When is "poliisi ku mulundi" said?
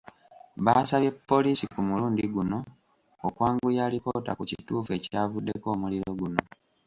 1.29-2.23